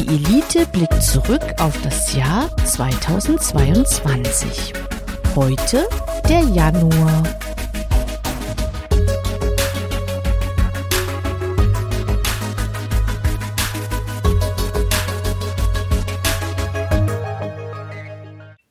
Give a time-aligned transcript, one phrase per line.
[0.00, 4.72] Die Elite blickt zurück auf das Jahr 2022.
[5.36, 5.86] Heute
[6.26, 7.22] der Januar.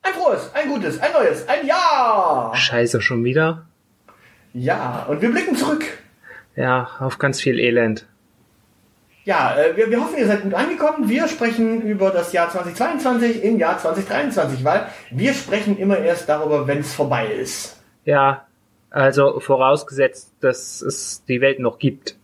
[0.02, 2.56] Ein frohes, ein gutes, ein neues, ein Jahr!
[2.56, 3.68] Scheiße, schon wieder?
[4.54, 5.86] Ja, und wir blicken zurück.
[6.56, 8.08] Ja, auf ganz viel Elend.
[9.30, 11.08] Ja, äh, wir, wir hoffen, ihr seid gut angekommen.
[11.08, 16.66] Wir sprechen über das Jahr 2022 im Jahr 2023, weil wir sprechen immer erst darüber,
[16.66, 17.80] wenn es vorbei ist.
[18.06, 18.48] Ja,
[18.90, 22.16] also vorausgesetzt, dass es die Welt noch gibt.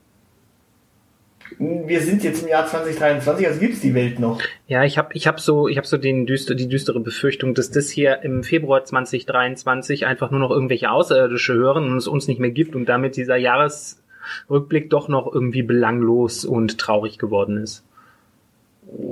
[1.59, 4.41] Wir sind jetzt im Jahr 2023, also gibt es die Welt noch.
[4.65, 7.69] Ja, ich habe ich hab so, ich hab so den düster, die düstere Befürchtung, dass
[7.69, 12.39] das hier im Februar 2023 einfach nur noch irgendwelche Außerirdische hören und es uns nicht
[12.39, 13.37] mehr gibt und damit dieser
[14.49, 17.83] Jahresrückblick doch noch irgendwie belanglos und traurig geworden ist.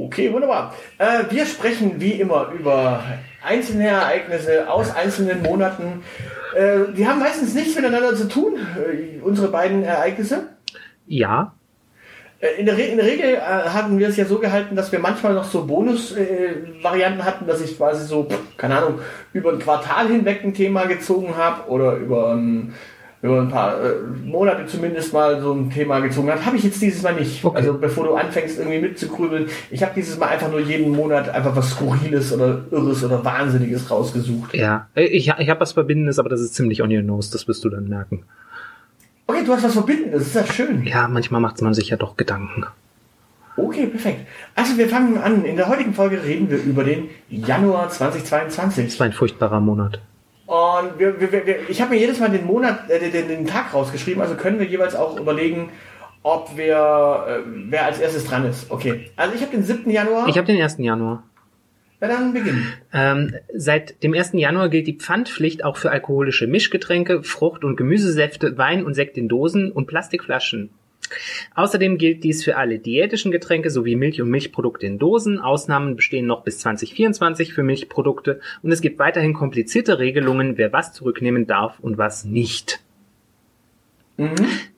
[0.05, 0.73] Okay, wunderbar.
[0.99, 3.04] Äh, wir sprechen wie immer über
[3.43, 6.04] einzelne Ereignisse aus einzelnen Monaten.
[6.55, 10.49] Äh, die haben meistens nichts miteinander zu tun, äh, unsere beiden Ereignisse.
[11.07, 11.54] Ja,
[12.40, 14.91] Äh, In der, Re in der Regel äh, hatten wir es ja so gehalten, dass
[14.91, 18.99] wir manchmal noch so Bonus-Varianten hatten, dass ich quasi so, keine Ahnung,
[19.34, 22.74] über ein Quartal hinweg ein Thema gezogen habe oder über ein,
[23.24, 23.93] über ein paar äh,
[24.26, 26.46] Monate zumindest mal so ein Thema gezogen habe.
[26.46, 27.43] Habe ich jetzt dieses Mal nicht.
[27.43, 27.55] Okay.
[27.57, 31.55] Also bevor du anfängst irgendwie mitzugrübeln, ich habe dieses Mal einfach nur jeden Monat einfach
[31.55, 34.54] was Skurriles oder Irres oder Wahnsinniges rausgesucht.
[34.54, 34.90] ja.
[34.93, 37.63] Äh, Ich, ich habe was Verbindendes, aber das ist ziemlich on your nose, das wirst
[37.63, 38.24] du dann merken.
[39.26, 40.84] Okay, du hast was Verbindendes, das ist ja schön.
[40.85, 42.65] Ja, manchmal macht man sich ja doch Gedanken.
[43.55, 44.27] Okay, perfekt.
[44.55, 45.46] Also wir fangen an.
[45.46, 48.87] In der heutigen Folge reden wir über den Januar 2022.
[48.87, 50.02] Es war ein furchtbarer Monat.
[50.54, 53.73] Und wir, wir, wir, ich habe mir jedes Mal den Monat, äh, den, den Tag
[53.73, 55.71] rausgeschrieben, also können wir jeweils auch überlegen,
[56.21, 57.40] ob wir, äh,
[57.71, 58.70] wer als erstes dran ist.
[58.70, 59.09] Okay.
[59.15, 59.90] Also ich habe den 7.
[59.90, 60.27] Januar.
[60.27, 60.77] Ich habe den 1.
[60.77, 61.24] Januar.
[61.99, 62.71] ja, dann beginnen.
[62.93, 64.34] Ähm, seit dem 1.
[64.34, 69.28] Januar gilt die Pfandpflicht auch für alkoholische Mischgetränke, Frucht- und Gemüsesäfte, Wein und Sekt in
[69.28, 70.70] Dosen und Plastikflaschen.
[71.56, 75.40] Außerdem gilt dies für alle diätischen Getränke sowie Milch- und Milchprodukte in Dosen.
[75.40, 80.94] Ausnahmen bestehen noch bis 2024 für Milchprodukte und es gibt weiterhin komplizierte Regelungen, wer was
[80.94, 82.79] zurücknehmen darf und was nicht.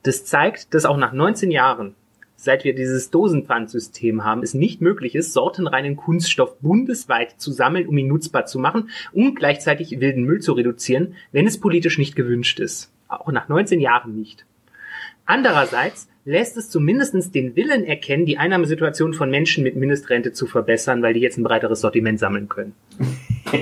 [0.02, 1.94] Das zeigt, dass auch nach 19 Jahren,
[2.36, 7.98] seit wir dieses Dosenpfandsystem haben, es nicht möglich ist, sortenreinen Kunststoff bundesweit zu sammeln, um
[7.98, 12.60] ihn nutzbar zu machen und gleichzeitig wilden Müll zu reduzieren, wenn es politisch nicht gewünscht
[12.60, 12.90] ist.
[13.08, 14.46] Auch nach 19 Jahren nicht.
[15.26, 21.00] Andererseits lässt es zumindest den Willen erkennen, die Einnahmesituation von Menschen mit Mindestrente zu verbessern,
[21.00, 22.74] weil die jetzt ein breiteres Sortiment sammeln können.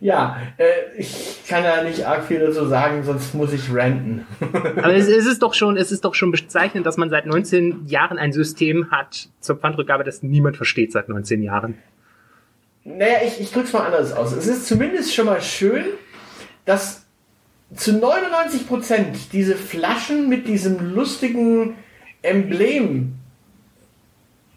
[0.00, 4.26] Ja, äh, ich kann da nicht arg viel dazu sagen, sonst muss ich ranten.
[4.76, 7.86] Aber es, es ist doch schon, es ist doch schon bezeichnend, dass man seit 19
[7.86, 11.78] Jahren ein System hat zur Pfandrückgabe, das niemand versteht seit 19 Jahren.
[12.82, 14.32] Naja, ich, ich drück's mal anders aus.
[14.32, 15.84] Es ist zumindest schon mal schön,
[16.64, 17.01] dass
[17.74, 21.74] zu 99 Prozent diese Flaschen mit diesem lustigen
[22.22, 23.14] Emblem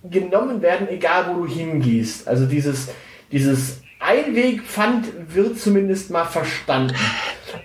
[0.03, 2.27] genommen werden, egal wo du hingehst.
[2.27, 2.89] Also dieses,
[3.31, 6.95] dieses Einwegpfand wird zumindest mal verstanden.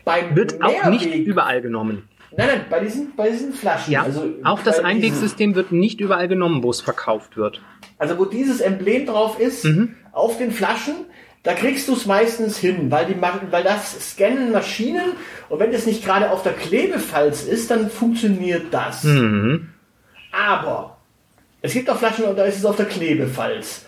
[0.04, 2.04] Beim Wird auch nicht Mehrweg- überall genommen.
[2.36, 3.92] Nein, nein, bei diesen, bei diesen Flaschen.
[3.92, 7.60] Ja, also auch das diesen- Einwegsystem wird nicht überall genommen, wo es verkauft wird.
[7.98, 9.96] Also wo dieses Emblem drauf ist, Mhm.
[10.12, 10.94] auf den Flaschen,
[11.42, 15.12] da kriegst du es meistens hin, weil, die, weil das scannen Maschinen
[15.48, 19.04] und wenn das nicht gerade auf der Klebefalz ist, dann funktioniert das.
[19.04, 19.68] Mhm.
[20.32, 20.98] Aber
[21.62, 23.86] es gibt auch Flaschen und da ist es auf der Klebefalz.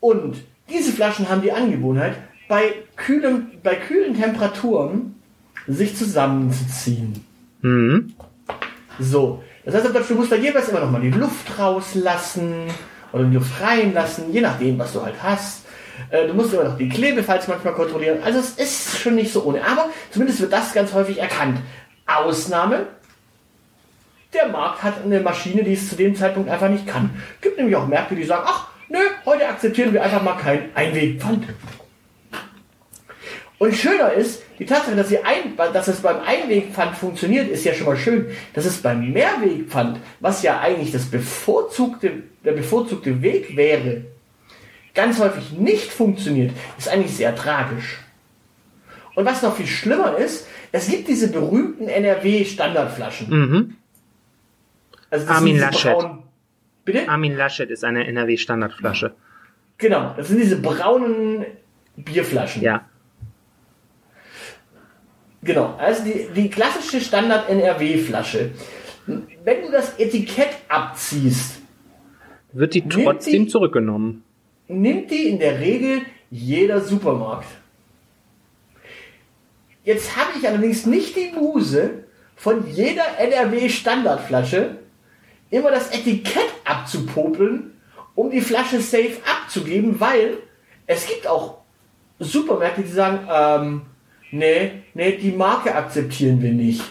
[0.00, 0.36] Und
[0.70, 2.16] diese Flaschen haben die Angewohnheit,
[2.48, 5.14] bei, kühlem, bei kühlen Temperaturen
[5.66, 7.24] sich zusammenzuziehen.
[7.62, 8.14] Mhm.
[8.98, 12.66] So, das heißt, du musst da jeweils immer noch mal die Luft rauslassen
[13.12, 15.61] oder die Luft reinlassen, je nachdem, was du halt hast.
[16.10, 18.18] Äh, Du musst immer noch die Klebefalz manchmal kontrollieren.
[18.24, 19.64] Also es ist schon nicht so ohne.
[19.64, 21.58] Aber zumindest wird das ganz häufig erkannt.
[22.06, 22.86] Ausnahme,
[24.32, 27.10] der Markt hat eine Maschine, die es zu dem Zeitpunkt einfach nicht kann.
[27.40, 31.44] Gibt nämlich auch Märkte, die sagen, ach, nö, heute akzeptieren wir einfach mal kein Einwegpfand.
[33.58, 37.86] Und schöner ist, die Tatsache, dass, ein, dass es beim Einwegpfand funktioniert, ist ja schon
[37.86, 38.26] mal schön.
[38.54, 44.06] Dass es beim Mehrwegpfand, was ja eigentlich das bevorzugte, der bevorzugte Weg wäre,
[44.94, 47.98] ganz häufig nicht funktioniert, ist eigentlich sehr tragisch.
[49.14, 53.28] Und was noch viel schlimmer ist, es gibt diese berühmten NRW-Standardflaschen.
[53.30, 53.76] Mhm.
[55.10, 55.92] Also Armin Laschet.
[55.94, 56.18] braunen-
[56.84, 57.08] Bitte?
[57.08, 59.14] Armin Laschet ist eine NRW-Standardflasche.
[59.78, 61.44] Genau, das sind diese braunen
[61.96, 62.62] Bierflaschen.
[62.62, 62.86] Ja.
[65.44, 68.52] Genau, also die, die klassische Standard-NRW-Flasche.
[69.06, 71.60] Wenn du das Etikett abziehst,
[72.52, 74.22] wird die trotzdem die- zurückgenommen.
[74.68, 77.48] Nimmt die in der Regel jeder Supermarkt.
[79.84, 82.04] Jetzt habe ich allerdings nicht die Muse,
[82.36, 84.78] von jeder NRW-Standardflasche
[85.50, 87.72] immer das Etikett abzupopeln,
[88.16, 90.38] um die Flasche safe abzugeben, weil
[90.86, 91.58] es gibt auch
[92.18, 93.82] Supermärkte, die sagen, ähm,
[94.32, 96.82] nee, nee, die Marke akzeptieren wir nicht.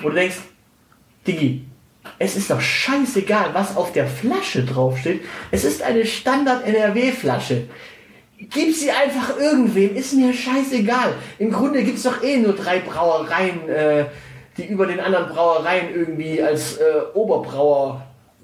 [0.00, 0.38] Wo du denkst,
[1.26, 1.67] Digi,
[2.18, 5.22] es ist doch scheißegal, was auf der Flasche draufsteht.
[5.50, 7.68] Es ist eine Standard-NRW-Flasche.
[8.38, 11.14] Gib sie einfach irgendwem, ist mir scheißegal.
[11.38, 14.06] Im Grunde gibt es doch eh nur drei Brauereien, äh,
[14.56, 16.82] die über den anderen Brauereien irgendwie als äh,
[17.14, 18.02] Oberbrauer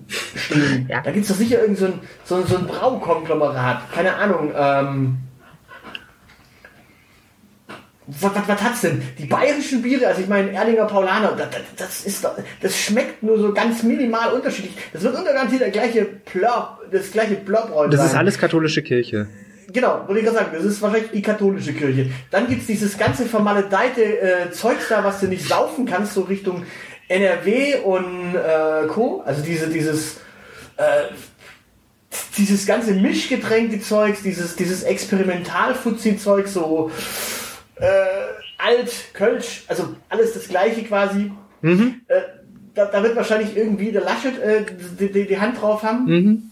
[0.08, 0.86] stehen.
[0.88, 1.00] Ja.
[1.00, 3.92] Da gibt es doch sicher irgend so ein, so, so ein Braukonglomerat.
[3.92, 4.52] Keine Ahnung.
[4.56, 5.18] Ähm,
[8.06, 9.02] was, was, was hat's denn?
[9.18, 13.38] Die bayerischen Biere, also ich meine Erdinger Paulaner, das, das, ist doch, das schmeckt nur
[13.38, 14.74] so ganz minimal unterschiedlich.
[14.92, 19.28] Das wird untergarantiert der gleiche Plop, das gleiche Plop Das ist alles katholische Kirche.
[19.72, 22.10] Genau, wollte ich gerade sagen, das ist wahrscheinlich die katholische Kirche.
[22.30, 26.64] Dann gibt's dieses ganze vermaledeite äh, Zeugs da, was du nicht saufen kannst, so Richtung
[27.08, 29.22] NRW und äh, Co.
[29.24, 30.18] Also diese, dieses,
[30.76, 31.04] äh,
[32.36, 36.90] dieses ganze Mischgetränke Zeugs, dieses, dieses Experimental-Fuzzi-Zeug, so
[37.76, 37.86] äh,
[38.58, 41.32] alt, Kölsch, also alles das gleiche quasi.
[42.08, 42.20] Äh,
[42.74, 44.64] da, da wird wahrscheinlich irgendwie der Laschet äh,
[44.98, 46.04] die, die, die Hand drauf haben.
[46.06, 46.42] Mhm.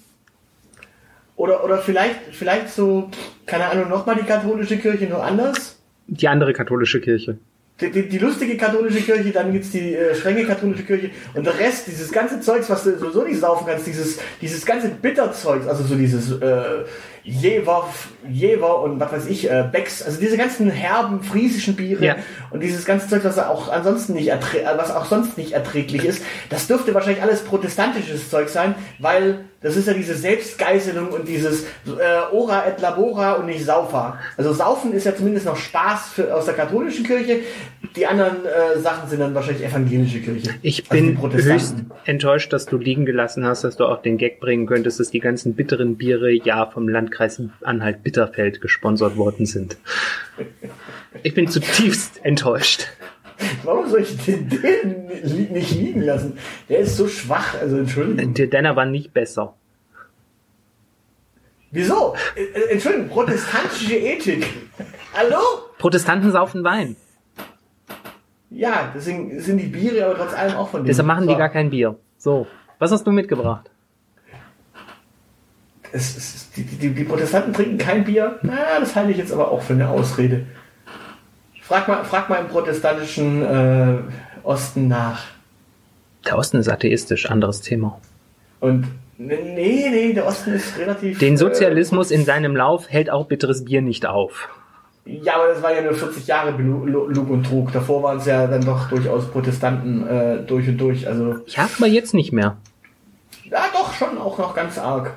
[1.36, 3.10] Oder, oder vielleicht, vielleicht so,
[3.46, 5.80] keine Ahnung, nochmal die katholische Kirche nur anders.
[6.06, 7.38] Die andere katholische Kirche.
[7.80, 11.58] Die, die, die lustige katholische Kirche, dann gibt's die äh, strenge katholische Kirche und der
[11.58, 15.82] Rest, dieses ganze Zeugs, was du sowieso nicht saufen kannst, dieses, dieses ganze Bitterzeugs, also
[15.82, 16.84] so dieses äh,
[17.24, 17.88] Jever,
[18.28, 22.16] Jever und was weiß ich, äh, Becks, also diese ganzen herben friesischen Biere Ja.
[22.50, 24.38] und dieses ganze Zeug, was auch ansonsten nicht äh,
[24.76, 29.76] was auch sonst nicht erträglich ist, das dürfte wahrscheinlich alles protestantisches Zeug sein, weil das
[29.76, 34.18] ist ja diese Selbstgeißelung und dieses äh, Ora et labora und nicht Saufa.
[34.36, 37.40] Also Saufen ist ja zumindest noch Spaß für, aus der katholischen Kirche.
[37.96, 40.54] Die anderen äh, Sachen sind dann wahrscheinlich evangelische Kirche.
[40.62, 44.40] Ich Also bin höchst enttäuscht, dass du liegen gelassen hast, dass du auch den Gag
[44.40, 49.76] bringen könntest, dass die ganzen bitteren Biere ja vom Landkreis Anhalt-Bitterfeld gesponsert worden sind.
[51.22, 52.86] Ich bin zutiefst enttäuscht.
[53.64, 56.38] Warum soll ich den, den nicht liegen lassen?
[56.68, 58.34] Der ist so schwach, also Entschuldigung.
[58.34, 59.54] Der Denner war nicht besser.
[61.72, 62.14] Wieso?
[62.36, 64.46] Äh, äh, Entschuldigung, protestantische Ethik.
[65.14, 65.38] Hallo?
[65.78, 66.96] Protestanten saufen Wein.
[68.54, 70.88] Ja, deswegen sind die Biere aber trotz allem auch von denen.
[70.88, 71.38] Deshalb machen die So.
[71.38, 71.96] gar kein Bier.
[72.18, 72.46] So.
[72.78, 73.70] Was hast du mitgebracht?
[75.92, 78.38] Es, es, die, die, die Protestanten trinken kein Bier.
[78.42, 80.46] Na, das halte ich jetzt aber auch für eine Ausrede.
[81.60, 83.98] Frag mal, frag mal im protestantischen äh,
[84.42, 85.24] Osten nach.
[86.26, 88.00] Der Osten ist atheistisch, anderes Thema.
[88.60, 88.86] Und
[89.18, 91.18] nee, nee, der Osten ist relativ.
[91.18, 94.48] Den Sozialismus in seinem Lauf hält auch bitteres Bier nicht auf.
[95.04, 97.72] Ja, aber das war ja nur 40 Jahre Lug und Trug.
[97.72, 101.06] Davor waren es ja dann doch durchaus Protestanten äh, durch und durch.
[101.08, 102.56] Also, Ja, aber jetzt nicht mehr.
[103.50, 105.14] ja, doch, schon auch noch ganz arg.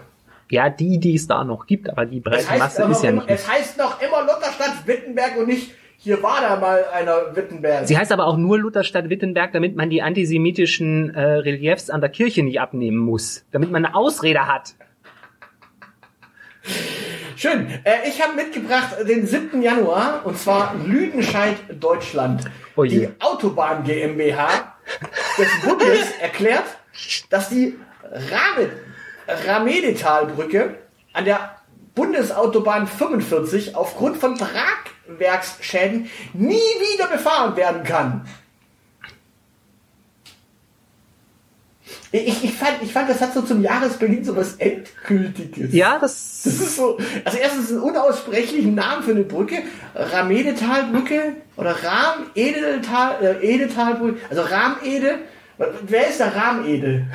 [0.50, 3.22] Ja, die, die es da noch gibt, aber die breite heißt, Masse ist ja immer,
[3.22, 3.28] nicht.
[3.30, 3.36] mehr.
[3.36, 7.88] es heißt noch immer Lutherstadt Wittenberg und nicht, hier war da mal einer Wittenberg.
[7.88, 12.10] Sie heißt aber auch nur Lutherstadt Wittenberg, damit man die antisemitischen äh, Reliefs an der
[12.12, 13.44] Kirche nicht abnehmen muss.
[13.52, 14.76] Damit man eine Ausrede hat.
[17.36, 17.68] Schön.
[17.84, 19.62] Äh, ich habe mitgebracht den 7.
[19.62, 22.46] Januar und zwar Lüdenscheid, Deutschland.
[22.76, 24.76] Oh die Autobahn GmbH
[25.38, 26.66] des Bundes erklärt,
[27.30, 27.78] dass die
[28.12, 28.72] Rame-
[29.48, 30.76] Ramedetalbrücke
[31.14, 31.56] an der
[31.96, 38.28] Bundesautobahn 45 aufgrund von Tragwerksschäden nie wieder befahren werden kann.
[42.12, 45.74] Ich, ich, fand, ich fand, das hat so zum Jahresbeginn so was Endgültiges.
[45.74, 46.54] Ja, Das das.
[46.54, 49.58] ist so, also erstens einen unaussprechlichen Namen für eine Brücke,
[49.96, 55.20] Ramedetalbrücke oder Ram-Edeltal, äh, Edetalbrücke, also Ramede.
[55.88, 57.06] Wer ist der Ramede?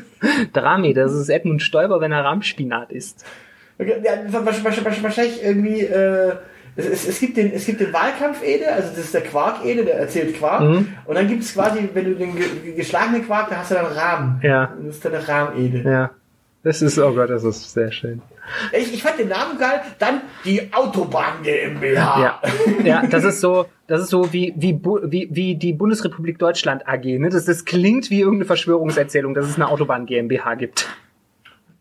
[0.52, 3.24] Drami, das ist Edmund Stoiber, wenn er Rahmspinat isst.
[3.78, 4.12] Okay, ja,
[4.44, 6.34] wahrscheinlich, wahrscheinlich irgendwie, äh,
[6.80, 9.98] es, es, es, gibt den, es gibt den Wahlkampf-Ede, also das ist der Quark-Ede, der
[9.98, 10.62] erzählt Quark.
[10.62, 10.88] Mhm.
[11.04, 13.86] Und dann gibt es quasi, wenn du den ge geschlagenen Quark, da hast du dann
[13.86, 14.40] Rahmen.
[14.42, 14.72] Ja.
[14.76, 15.82] Und Das ist dann der Rahm-Ede.
[15.88, 16.10] Ja.
[16.62, 18.20] Das ist, oh Gott, das ist sehr schön.
[18.72, 19.80] Ich, ich fand den Namen geil.
[19.98, 22.20] Dann die Autobahn GmbH.
[22.20, 22.40] Ja,
[22.84, 27.04] ja, das ist so, das ist so wie wie wie, wie die Bundesrepublik Deutschland AG.
[27.18, 27.30] Ne?
[27.30, 30.88] Das, das klingt wie irgendeine Verschwörungserzählung, dass es eine Autobahn GmbH gibt.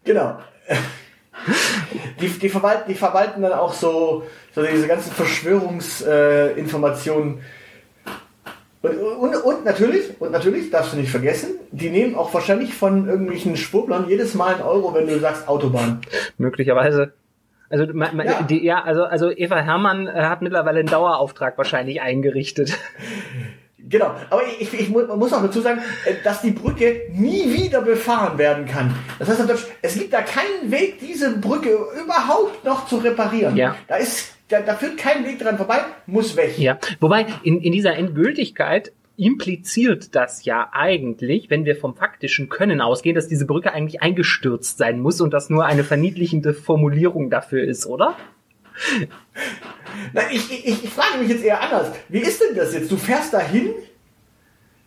[0.06, 0.40] Genau.
[2.20, 4.24] Die, die, verwalten, die verwalten dann auch so,
[4.62, 6.58] so diese ganzen Verschwörungsinformationen.
[6.58, 7.42] Informationen.
[8.82, 13.10] Und, und, und natürlich, und natürlich, darfst du nicht vergessen, die nehmen auch wahrscheinlich von
[13.10, 16.00] irgendwelchen Schwurblern jedes Mal einen Euro, wenn du sagst Autobahn.
[16.38, 17.12] Möglicherweise.
[17.70, 18.42] Also, Ja.
[18.44, 22.78] Die, ja, also, also Eva Hermann äh, hat mittlerweile einen Dauerauftrag wahrscheinlich eingerichtet.
[23.78, 27.82] Genau, aber ich, ich mu- muss auch dazu sagen, äh, dass die Brücke nie wieder
[27.82, 28.96] befahren werden kann.
[29.20, 33.56] Das heißt auf Deutsch, es gibt da keinen Weg, diese Brücke überhaupt noch zu reparieren.
[33.58, 33.76] Ja.
[33.88, 36.58] Da ist, da, da führt kein Weg dran vorbei, muss weg.
[36.58, 42.80] Ja, wobei in, in dieser Endgültigkeit impliziert das ja eigentlich, wenn wir vom faktischen Können
[42.82, 47.64] ausgehen, dass diese Brücke eigentlich eingestürzt sein muss und das nur eine verniedlichende Formulierung dafür
[47.64, 48.16] ist, oder?
[50.14, 51.92] Na, ich, ich, ich frage mich jetzt eher anders.
[52.08, 52.90] Wie ist denn das jetzt?
[52.90, 53.72] Du fährst dahin,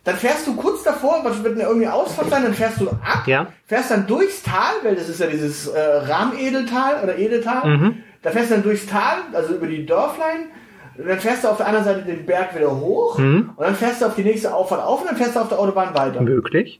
[0.03, 3.23] dann fährst du kurz davor, was wird denn irgendwie Ausfahrt sein, dann fährst du ab,
[3.27, 3.53] Ja.
[3.67, 7.77] fährst dann durchs Tal, weil das ist ja dieses äh, Rahmedeltal oder Edeltal.
[7.77, 8.02] Mhm.
[8.23, 10.45] Da fährst du dann durchs Tal, also über die Dörflein.
[10.97, 13.51] Und dann fährst du auf der anderen Seite den Berg wieder hoch Mhm.
[13.55, 15.59] und dann fährst du auf die nächste Auffahrt auf und dann fährst du auf der
[15.59, 16.21] Autobahn weiter.
[16.21, 16.79] Möglich.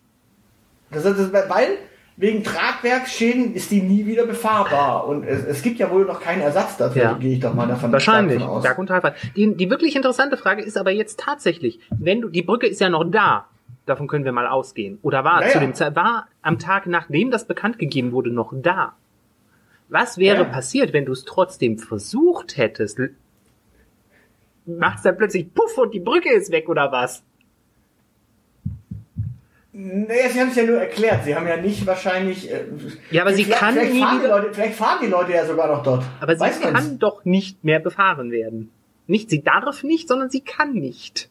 [0.92, 1.78] Das das, weil
[2.18, 6.42] wegen Tragwerksschäden ist die nie wieder befahrbar und es, es gibt ja wohl noch keinen
[6.42, 7.14] Ersatz dafür, Ja.
[7.14, 8.38] gehe ich doch mal davon, Wahrscheinlich.
[8.40, 8.88] davon aus.
[8.88, 9.16] Talfahrt.
[9.36, 12.90] Die, die wirklich interessante Frage ist aber jetzt tatsächlich, wenn du, die Brücke ist ja
[12.90, 13.46] noch da.
[13.88, 15.00] Davon können wir mal ausgehen.
[15.02, 18.54] Oder war Ja, zu dem Zeit, war am Tag, nachdem das bekannt gegeben wurde, noch
[18.56, 18.94] da?
[19.94, 20.44] Was wäre Ja.
[20.46, 23.00] passiert, wenn du es trotzdem versucht hättest?
[24.66, 27.22] Macht's dann plötzlich puff und die Brücke ist weg oder was?
[29.72, 31.24] Naja, sie haben es ja nur erklärt.
[31.26, 32.52] Sie haben ja nicht wahrscheinlich.
[32.52, 32.66] Äh,
[33.12, 35.68] Ja, aber sie kann vielleicht nie fahren, die Leute, vielleicht fahren die Leute ja sogar
[35.68, 36.04] noch dort.
[36.20, 36.74] Aber sie Weiß man's?
[36.74, 38.72] kann doch nicht mehr befahren werden.
[39.06, 41.30] Nicht, sie darf nicht, sondern sie kann nicht.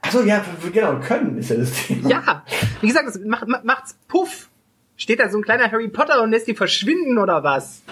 [0.00, 2.08] Achso, ja, genau, können ist ja das Thema.
[2.10, 2.44] Ja,
[2.80, 4.48] wie gesagt, es macht, ma- macht's puff.
[4.96, 7.82] Steht da so ein kleiner Harry Potter und lässt die verschwinden oder was?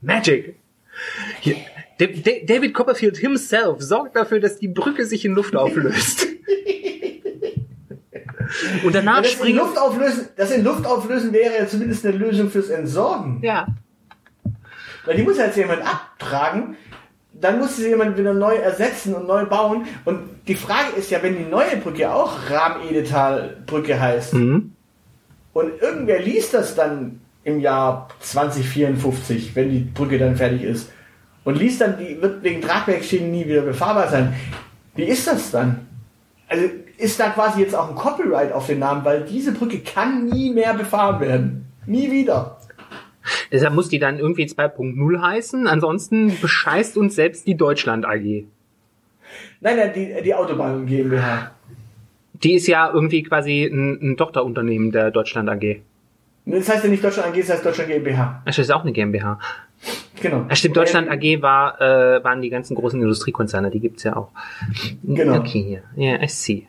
[0.00, 0.56] Magic.
[1.40, 1.56] Hier.
[1.98, 6.26] Da- Da- David Copperfield himself sorgt dafür, dass die Brücke sich in Luft auflöst.
[8.84, 9.58] Und danach das, in springen.
[9.58, 13.40] Luft auflösen, das in Luft auflösen wäre ja zumindest eine Lösung fürs Entsorgen.
[13.42, 13.66] Ja.
[15.04, 16.76] Weil die muss ja jetzt jemand abtragen,
[17.32, 19.86] dann muss sie jemand wieder neu ersetzen und neu bauen.
[20.04, 24.72] Und die Frage ist ja, wenn die neue Brücke auch Rahm-Edetal-Brücke heißt Mhm.
[25.54, 30.92] Und irgendwer liest das dann im Jahr 2054, wenn die Brücke dann fertig ist
[31.44, 34.34] und liest dann, die wird wegen Tragwerksschäden nie wieder befahrbar sein.
[34.96, 35.86] Wie ist das dann?
[36.48, 36.66] Also
[36.98, 40.52] ist da quasi jetzt auch ein Copyright auf den Namen, weil diese Brücke kann nie
[40.52, 41.66] mehr befahren werden.
[41.86, 42.58] Nie wieder.
[43.50, 45.66] Deshalb muss die dann irgendwie 2.0 heißen.
[45.66, 48.44] Ansonsten bescheißt uns selbst die Deutschland AG.
[49.60, 51.53] Nein, nein, die, die Autobahn GmbH.
[52.42, 55.80] Die ist ja irgendwie quasi ein, ein Tochterunternehmen der Deutschland AG.
[56.46, 58.40] Das heißt ja nicht Deutschland AG, das heißt Deutschland GmbH.
[58.40, 59.38] Ach, das ist auch eine GmbH.
[60.20, 60.46] Genau.
[60.48, 64.30] Ach, stimmt, Deutschland AG war, äh, waren die ganzen großen Industriekonzerne, die gibt's ja auch.
[65.02, 65.36] Genau.
[65.38, 66.66] Okay, ja, yeah, I see.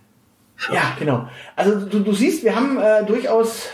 [0.72, 1.27] Ja, genau.
[1.55, 3.69] Also du, du siehst, wir haben äh, durchaus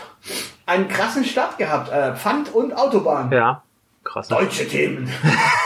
[0.66, 1.92] einen krassen Start gehabt.
[1.92, 3.30] Äh, Pfand und Autobahn.
[3.30, 3.62] Ja,
[4.04, 4.28] krass.
[4.28, 5.08] Deutsche Themen.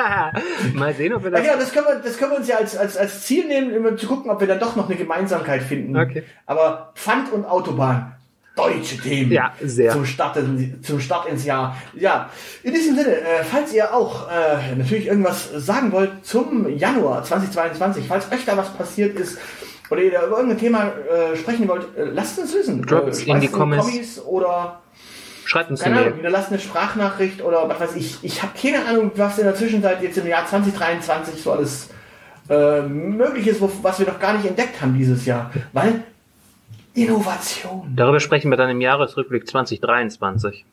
[0.74, 1.44] Mal sehen, ob wir Ja, das...
[1.46, 3.96] genau, das können wir, das können wir uns ja als, als, als Ziel nehmen, immer
[3.96, 5.96] zu gucken, ob wir dann doch noch eine Gemeinsamkeit finden.
[5.96, 6.22] Okay.
[6.46, 8.14] Aber Pfand und Autobahn.
[8.56, 9.30] Deutsche Themen.
[9.32, 9.92] Ja, sehr.
[9.92, 11.76] Zum Start, in- zum Start ins Jahr.
[11.94, 12.28] Ja,
[12.62, 18.04] in diesem Sinne, äh, falls ihr auch äh, natürlich irgendwas sagen wollt zum Januar 2022,
[18.08, 19.38] falls euch da was passiert ist
[19.88, 22.82] oder ihr da über irgendein Thema äh, sprechen wollt, äh, lasst uns wissen.
[22.82, 23.86] Droppt äh, in die Comments.
[23.86, 24.80] Kommis oder
[25.50, 26.14] Schreibt uns eine Mail.
[26.14, 28.18] hinterlasst eine Sprachnachricht oder was weiß ich.
[28.22, 31.88] Ich habe keine Ahnung, was in der Zwischenzeit jetzt im Jahr 2023 so alles
[32.48, 35.50] äh, möglich ist, was wir noch gar nicht entdeckt haben dieses Jahr.
[35.72, 36.04] Weil
[36.94, 37.92] Innovation.
[37.96, 40.64] Darüber sprechen wir dann im Jahresrückblick 2023.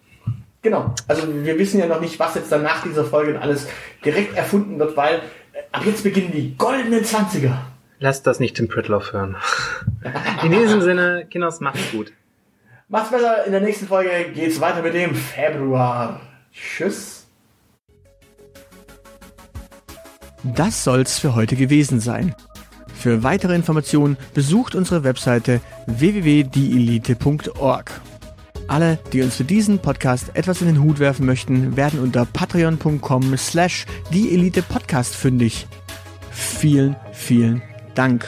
[0.61, 0.93] Genau.
[1.07, 3.67] Also wir wissen ja noch nicht, was jetzt dann nach dieser Folge alles
[4.05, 5.15] direkt erfunden wird, weil
[5.53, 7.53] äh, ab jetzt beginnen die goldenen 20er.
[7.99, 9.37] Lasst das nicht Tim Pritloff hören.
[10.43, 12.13] In diesem Sinne, Kinders, macht's gut.
[12.89, 13.45] Macht's besser.
[13.45, 16.21] In der nächsten Folge geht's weiter mit dem Februar.
[16.53, 17.25] Tschüss.
[20.43, 22.33] Das soll's für heute gewesen sein.
[22.95, 28.01] Für weitere Informationen besucht unsere Webseite www.dielite.org.
[28.67, 33.37] Alle, die uns für diesen Podcast etwas in den Hut werfen möchten, werden unter patreon.com
[33.37, 35.67] slash dieelitepodcast fündig.
[36.31, 37.61] Vielen, vielen
[37.95, 38.27] Dank.